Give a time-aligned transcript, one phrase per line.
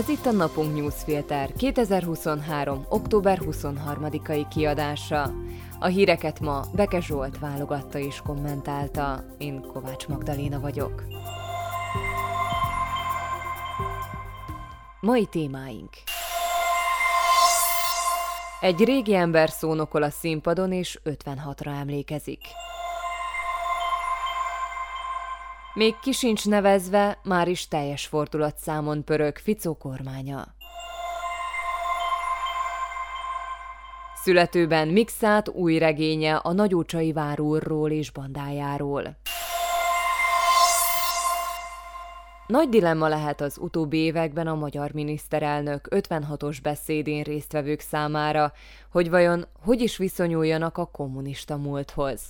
[0.00, 2.84] Ez itt a Napunk Newsfilter 2023.
[2.88, 5.32] október 23-ai kiadása.
[5.78, 9.24] A híreket ma Beke Zsolt válogatta és kommentálta.
[9.38, 11.04] Én Kovács Magdaléna vagyok.
[15.00, 15.90] Mai témáink
[18.60, 22.40] Egy régi ember szónokol a színpadon és 56-ra emlékezik.
[25.74, 30.46] Még kisincs nevezve, már is teljes fordulatszámon pörög Ficó kormánya.
[34.14, 39.16] Születőben Mixát új regénye a nagyócsai várúrról és bandájáról.
[42.46, 48.52] Nagy dilemma lehet az utóbbi években a magyar miniszterelnök 56-os beszédén résztvevők számára,
[48.90, 52.20] hogy vajon hogy is viszonyuljanak a kommunista múlthoz.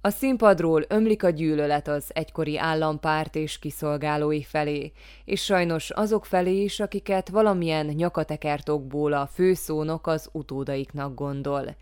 [0.00, 4.92] A színpadról ömlik a gyűlölet az egykori állampárt és kiszolgálói felé,
[5.24, 11.76] és sajnos azok felé is, akiket valamilyen nyakatekertokból a főszónok az utódaiknak gondol.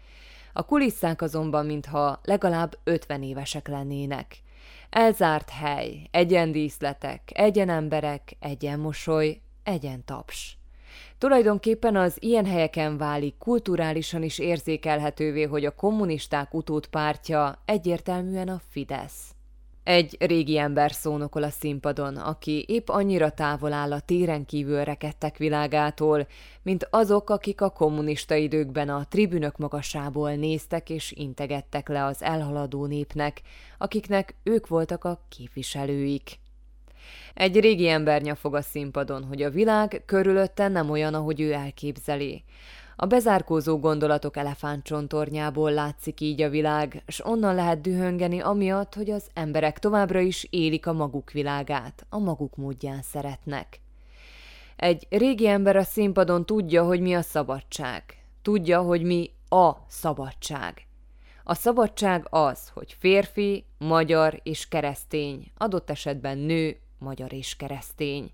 [0.52, 4.36] A kulisszák azonban mintha legalább 50 évesek lennének.
[4.90, 6.10] Elzárt hely,
[6.50, 10.56] díszletek, egyen emberek, egyen mosoly, egyen taps.
[11.18, 19.34] Tulajdonképpen az ilyen helyeken válik kulturálisan is érzékelhetővé, hogy a kommunisták utódpártja egyértelműen a Fidesz.
[19.84, 25.36] Egy régi ember szónokol a színpadon, aki épp annyira távol áll a téren kívül rekedtek
[25.36, 26.26] világától,
[26.62, 32.86] mint azok, akik a kommunista időkben a tribünök magasából néztek és integettek le az elhaladó
[32.86, 33.42] népnek,
[33.78, 36.38] akiknek ők voltak a képviselőik.
[37.34, 42.44] Egy régi ember nyafog a színpadon, hogy a világ körülötte nem olyan, ahogy ő elképzeli.
[42.96, 49.26] A bezárkózó gondolatok elefántcsontornyából látszik így a világ, s onnan lehet dühöngeni amiatt, hogy az
[49.34, 53.80] emberek továbbra is élik a maguk világát, a maguk módján szeretnek.
[54.76, 58.02] Egy régi ember a színpadon tudja, hogy mi a szabadság.
[58.42, 60.86] Tudja, hogy mi a szabadság.
[61.44, 68.32] A szabadság az, hogy férfi, magyar és keresztény, adott esetben nő magyar és keresztény.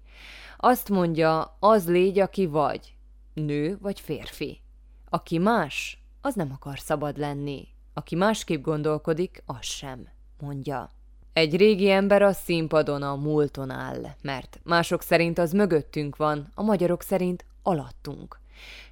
[0.56, 2.95] Azt mondja, az légy, aki vagy,
[3.34, 4.61] nő vagy férfi.
[5.09, 7.69] Aki más, az nem akar szabad lenni.
[7.95, 10.09] Aki másképp gondolkodik, az sem,
[10.41, 10.91] mondja.
[11.33, 16.62] Egy régi ember a színpadon a múlton áll, mert mások szerint az mögöttünk van, a
[16.62, 18.41] magyarok szerint alattunk.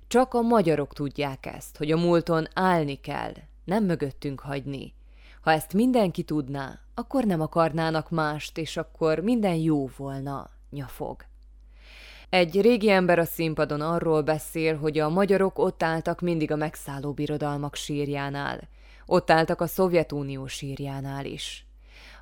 [0.06, 3.32] Csak a magyarok tudják ezt, hogy a múlton állni kell,
[3.64, 4.92] nem mögöttünk hagyni.
[5.40, 11.24] Ha ezt mindenki tudná, akkor nem akarnának mást, és akkor minden jó volna, nyafog.
[12.30, 17.12] Egy régi ember a színpadon arról beszél, hogy a magyarok ott álltak mindig a megszálló
[17.12, 18.60] birodalmak sírjánál.
[19.06, 21.66] Ott álltak a Szovjetunió sírjánál is.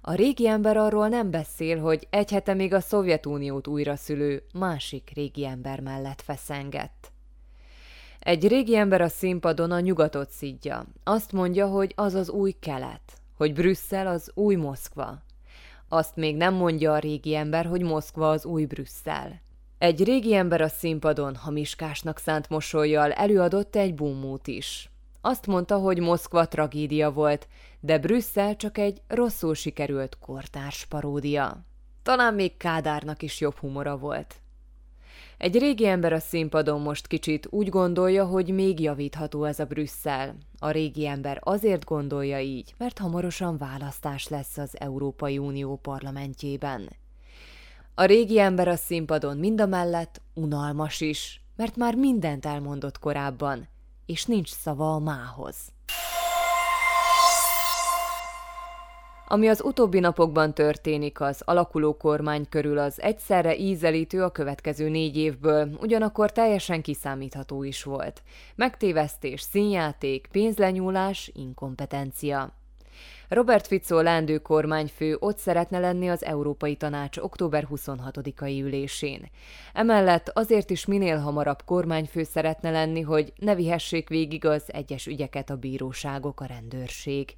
[0.01, 5.11] A régi ember arról nem beszél, hogy egy hete még a Szovjetuniót újra szülő másik
[5.15, 7.13] régi ember mellett feszengett.
[8.19, 10.85] Egy régi ember a színpadon a nyugatot szidja.
[11.05, 15.23] Azt mondja, hogy az az új kelet hogy Brüsszel az új Moszkva.
[15.89, 19.41] Azt még nem mondja a régi ember, hogy Moszkva az új Brüsszel.
[19.79, 24.91] Egy régi ember a színpadon hamiskásnak szánt mosolyjal előadott egy bumút is.
[25.21, 27.49] Azt mondta, hogy Moszkva tragédia volt,
[27.81, 31.67] de Brüsszel csak egy rosszul sikerült kortárs paródia.
[32.03, 34.35] Talán még Kádárnak is jobb humora volt.
[35.39, 40.37] Egy régi ember a színpadon most kicsit úgy gondolja, hogy még javítható ez a Brüsszel.
[40.59, 46.91] A régi ember azért gondolja így, mert hamarosan választás lesz az Európai Unió parlamentjében.
[47.95, 53.69] A régi ember a színpadon mindamellett unalmas is, mert már mindent elmondott korábban,
[54.07, 55.57] és nincs szava a mához.
[59.31, 65.17] Ami az utóbbi napokban történik az alakuló kormány körül az egyszerre ízelítő a következő négy
[65.17, 68.23] évből, ugyanakkor teljesen kiszámítható is volt.
[68.55, 72.53] Megtévesztés, színjáték, pénzlenyúlás, inkompetencia.
[73.29, 79.31] Robert Fico lendő kormányfő ott szeretne lenni az Európai Tanács október 26-ai ülésén.
[79.73, 85.51] Emellett azért is minél hamarabb kormányfő szeretne lenni, hogy ne vihessék végig az egyes ügyeket
[85.51, 87.37] a bíróságok, a rendőrség.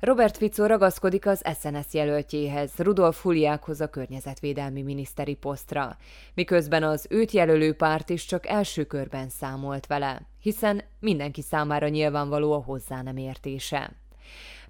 [0.00, 5.96] Robert Fico ragaszkodik az SNS jelöltjéhez, Rudolf Huliákhoz a környezetvédelmi miniszteri posztra,
[6.34, 12.52] miközben az őt jelölő párt is csak első körben számolt vele, hiszen mindenki számára nyilvánvaló
[12.52, 13.90] a hozzá nem értése.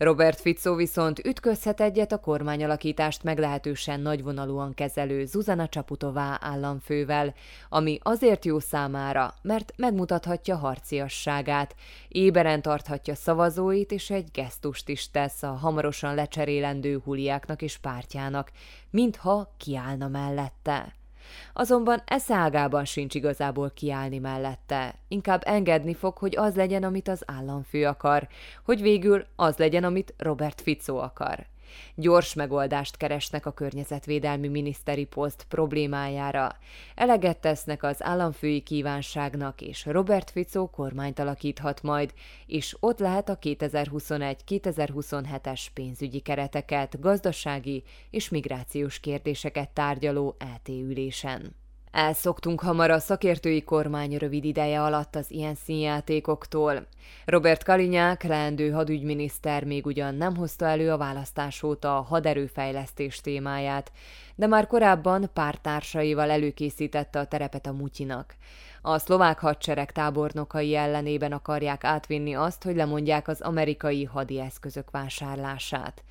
[0.02, 7.34] Robert Fico viszont ütközhet egyet a kormányalakítást meglehetősen nagyvonalúan kezelő Zuzana Csaputová államfővel,
[7.68, 11.74] ami azért jó számára, mert megmutathatja harciasságát,
[12.08, 18.50] éberen tarthatja szavazóit, és egy gesztust is tesz a hamarosan lecserélendő huliáknak és pártjának,
[18.90, 20.99] mintha kiállna mellette.
[21.52, 24.94] Azonban eszágában sincs igazából kiállni mellette.
[25.08, 28.28] Inkább engedni fog, hogy az legyen, amit az államfő akar,
[28.64, 31.46] hogy végül az legyen, amit Robert Fico akar.
[31.94, 36.56] Gyors megoldást keresnek a környezetvédelmi miniszteri poszt problémájára.
[36.94, 42.12] Eleget tesznek az államfői kívánságnak, és Robert Fico kormányt alakíthat majd,
[42.46, 51.54] és ott lehet a 2021-2027-es pénzügyi kereteket, gazdasági és migrációs kérdéseket tárgyaló eltéülésen.
[51.90, 56.86] Elszoktunk hamar a szakértői kormány rövid ideje alatt az ilyen színjátékoktól.
[57.24, 63.92] Robert Kalinyák, leendő hadügyminiszter még ugyan nem hozta elő a választás óta a haderőfejlesztés témáját,
[64.34, 68.34] de már korábban pártársaival előkészítette a terepet a Mutyinak.
[68.82, 76.02] A szlovák hadsereg tábornokai ellenében akarják átvinni azt, hogy lemondják az amerikai hadi eszközök vásárlását.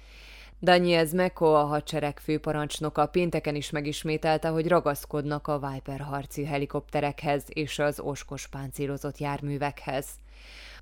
[0.62, 7.80] Daniel Zmeko, a hadsereg főparancsnoka pénteken is megismételte, hogy ragaszkodnak a Viper harci helikopterekhez és
[7.80, 10.08] az oskos páncélozott járművekhez.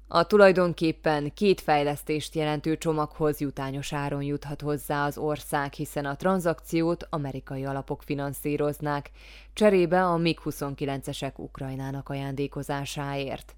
[0.07, 7.07] A tulajdonképpen két fejlesztést jelentő csomaghoz jutányos áron juthat hozzá az ország, hiszen a tranzakciót
[7.09, 9.11] amerikai alapok finanszíroznák,
[9.53, 13.56] cserébe a MiG-29-esek Ukrajnának ajándékozásáért.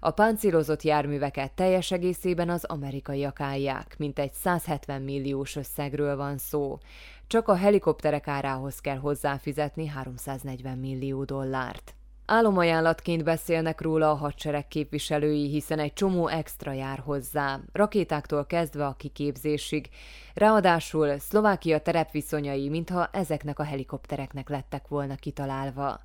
[0.00, 6.78] A páncélozott járműveket teljes egészében az amerikaiak állják, mint egy 170 milliós összegről van szó.
[7.26, 11.92] Csak a helikopterek árához kell hozzáfizetni 340 millió dollárt.
[12.26, 18.94] Álomajánlatként beszélnek róla a hadsereg képviselői, hiszen egy csomó extra jár hozzá, rakétáktól kezdve a
[18.94, 19.88] kiképzésig.
[20.34, 26.00] Ráadásul Szlovákia terepviszonyai, mintha ezeknek a helikoptereknek lettek volna kitalálva.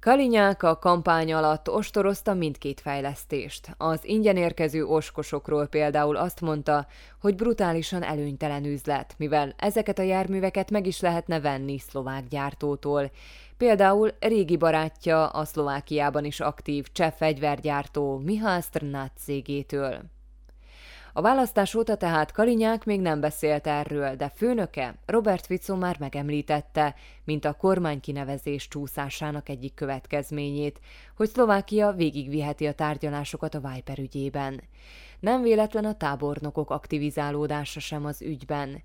[0.00, 3.74] Kalinyák a kampány alatt ostorozta mindkét fejlesztést.
[3.76, 6.86] Az ingyen érkező oskosokról például azt mondta,
[7.20, 13.10] hogy brutálisan előnytelen üzlet, mivel ezeket a járműveket meg is lehetne venni szlovák gyártótól.
[13.56, 20.00] Például régi barátja a Szlovákiában is aktív cseh fegyvergyártó Mihály Strnát cégétől.
[21.12, 26.94] A választás óta tehát Kalinyák még nem beszélt erről, de főnöke Robert Fico már megemlítette,
[27.24, 30.80] mint a kormány kinevezés csúszásának egyik következményét,
[31.16, 34.62] hogy Szlovákia végigviheti a tárgyalásokat a Viper ügyében.
[35.20, 38.82] Nem véletlen a tábornokok aktivizálódása sem az ügyben.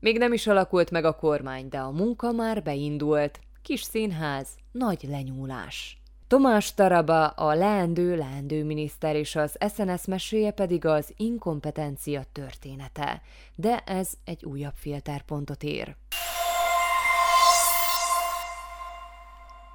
[0.00, 3.40] Még nem is alakult meg a kormány, de a munka már beindult.
[3.62, 5.98] Kis színház, nagy lenyúlás.
[6.34, 13.22] Tomás Taraba a leendő leendő miniszter és az SNS meséje pedig az inkompetencia története,
[13.54, 15.96] de ez egy újabb filterpontot ér.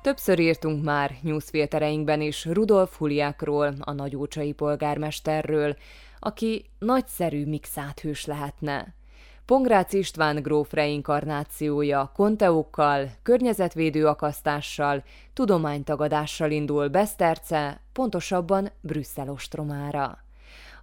[0.02, 5.76] Többször írtunk már newsfiltereinkben is Rudolf Huliákról, a nagyócsai polgármesterről,
[6.20, 8.99] aki nagyszerű mixáthős lehetne.
[9.50, 15.04] Pongrácz István gróf reinkarnációja konteókkal, környezetvédő akasztással,
[15.34, 20.18] tudománytagadással indul Beszterce, pontosabban Brüsszel ostromára.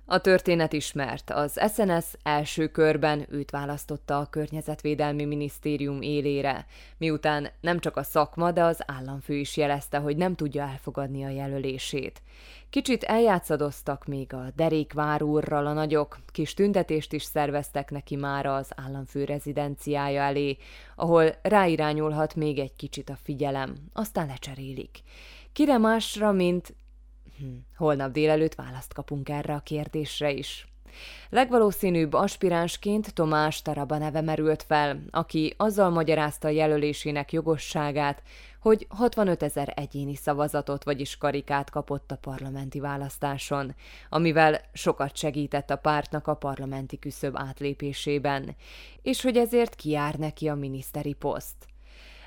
[0.09, 1.31] A történet ismert.
[1.31, 6.67] Az SNS első körben őt választotta a Környezetvédelmi Minisztérium élére,
[6.99, 11.29] miután nem csak a szakma, de az államfő is jelezte, hogy nem tudja elfogadni a
[11.29, 12.23] jelölését.
[12.71, 18.71] Kicsit eljátszadoztak még a derékvár úrral a nagyok, kis tüntetést is szerveztek neki mára az
[18.77, 20.57] államfő rezidenciája elé,
[20.97, 25.01] ahol ráirányulhat még egy kicsit a figyelem, aztán lecserélik.
[25.53, 26.75] Kire másra, mint
[27.77, 30.67] Holnap délelőtt választ kapunk erre a kérdésre is.
[31.31, 38.23] Legvalószínűbb aspiránsként Tomás Taraba neve merült fel, aki azzal magyarázta a jelölésének jogosságát,
[38.61, 43.75] hogy 65 ezer egyéni szavazatot, vagyis karikát kapott a parlamenti választáson,
[44.09, 48.57] amivel sokat segített a pártnak a parlamenti küszöb átlépésében,
[49.03, 51.76] és hogy ezért kiár neki a miniszteri poszt.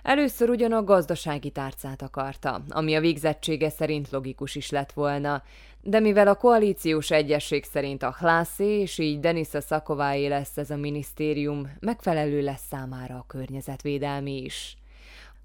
[0.03, 5.43] Először ugyan a gazdasági tárcát akarta, ami a végzettsége szerint logikus is lett volna,
[5.81, 10.75] de mivel a koalíciós egyesség szerint a Hlászé és így Denisa Szakováé lesz ez a
[10.75, 14.77] minisztérium, megfelelő lesz számára a környezetvédelmi is.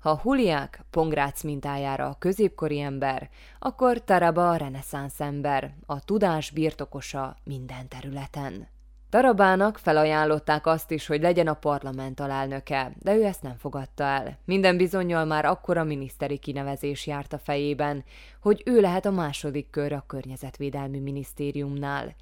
[0.00, 7.36] Ha Huliák Pongrác mintájára a középkori ember, akkor Taraba a reneszánsz ember, a tudás birtokosa
[7.44, 8.73] minden területen.
[9.14, 14.38] Tarabának felajánlották azt is, hogy legyen a parlament alelnöke, de ő ezt nem fogadta el.
[14.44, 18.04] Minden bizonyal már akkora miniszteri kinevezés járt a fejében,
[18.40, 22.14] hogy ő lehet a második kör a környezetvédelmi minisztériumnál.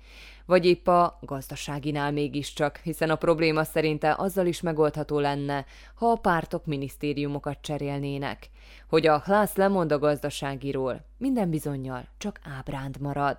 [0.46, 6.16] Vagy épp a gazdaságinál mégiscsak, hiszen a probléma szerinte azzal is megoldható lenne, ha a
[6.16, 8.50] pártok minisztériumokat cserélnének.
[8.88, 13.36] Hogy a Hlász lemond a gazdaságiról, minden bizonyal csak ábránd marad.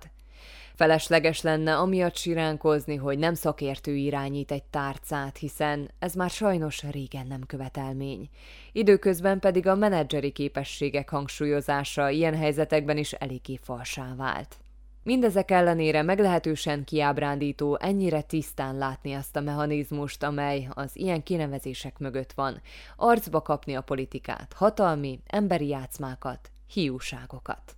[0.74, 7.26] Felesleges lenne amiatt siránkozni, hogy nem szakértő irányít egy tárcát, hiszen ez már sajnos régen
[7.26, 8.28] nem követelmény.
[8.72, 14.56] Időközben pedig a menedzseri képességek hangsúlyozása ilyen helyzetekben is eléggé falsá vált.
[15.02, 22.32] Mindezek ellenére meglehetősen kiábrándító ennyire tisztán látni azt a mechanizmust, amely az ilyen kinevezések mögött
[22.32, 22.60] van,
[22.96, 27.76] arcba kapni a politikát, hatalmi, emberi játszmákat, hiúságokat.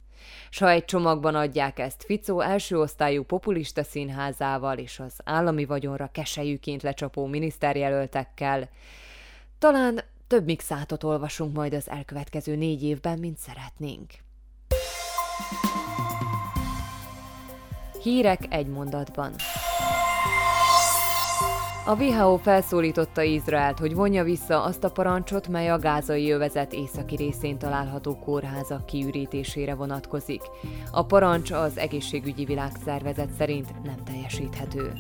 [0.51, 6.09] S ha egy csomagban adják ezt Ficó első osztályú populista színházával és az állami vagyonra
[6.13, 8.69] kesejűként lecsapó miniszterjelöltekkel,
[9.59, 14.13] talán több mixátot olvasunk majd az elkövetkező négy évben, mint szeretnénk.
[18.03, 19.33] Hírek egy mondatban.
[21.89, 27.17] A WHO felszólította Izraelt, hogy vonja vissza azt a parancsot, mely a gázai övezet északi
[27.17, 30.41] részén található kórházak kiürítésére vonatkozik.
[30.91, 34.93] A parancs az egészségügyi világszervezet szerint nem teljesíthető.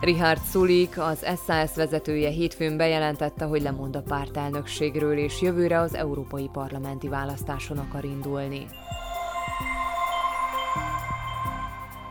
[0.00, 6.48] Richard Sulik, az SAS vezetője hétfőn bejelentette, hogy lemond a pártelnökségről, és jövőre az európai
[6.52, 8.66] parlamenti választáson akar indulni.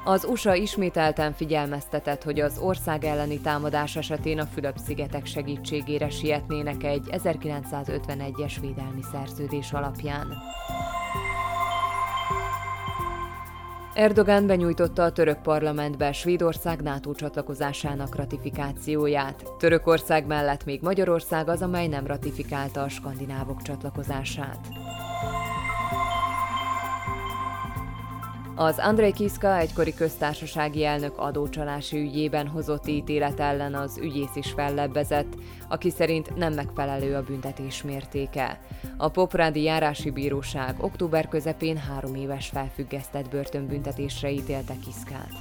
[0.03, 7.03] Az USA ismételten figyelmeztetett, hogy az ország elleni támadás esetén a Fülöp-szigetek segítségére sietnének egy
[7.12, 10.27] 1951-es védelmi szerződés alapján.
[13.93, 19.43] Erdogan benyújtotta a török parlamentbe Svédország NATO csatlakozásának ratifikációját.
[19.58, 24.67] Törökország mellett még Magyarország az, amely nem ratifikálta a skandinávok csatlakozását.
[28.55, 35.34] Az Andrei Kiska egykori köztársasági elnök adócsalási ügyében hozott ítélet ellen az ügyész is fellebbezett,
[35.70, 38.60] aki szerint nem megfelelő a büntetés mértéke.
[38.98, 45.31] A Poprádi járási bíróság október közepén három éves felfüggesztett börtönbüntetésre ítélte Kiszkát.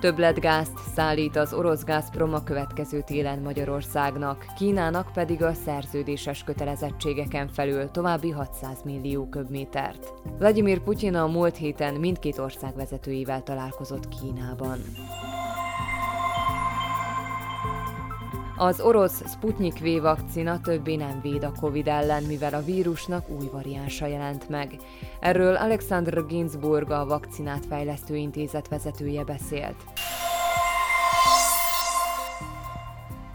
[0.00, 7.90] Többletgázt szállít az orosz Gazprom a következő télen Magyarországnak, Kínának pedig a szerződéses kötelezettségeken felül
[7.90, 10.12] további 600 millió köbmétert.
[10.38, 14.78] Vladimir Putyin a múlt héten mindkét ország vezetőivel találkozott Kínában.
[18.60, 23.48] Az orosz Sputnik V vakcina többé nem véd a Covid ellen, mivel a vírusnak új
[23.52, 24.76] variánsa jelent meg.
[25.20, 29.84] Erről Alexander Ginsburg, a vakcinát fejlesztő intézet vezetője beszélt.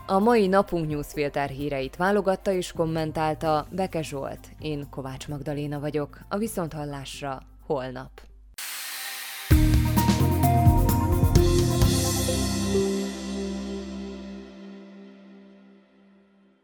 [0.08, 4.48] A mai napunk newsfilter híreit válogatta és kommentálta Beke Zsolt.
[4.60, 6.20] Én Kovács Magdaléna vagyok.
[6.30, 8.33] A Viszonthallásra holnap.